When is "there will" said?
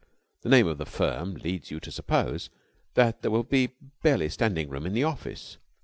3.21-3.43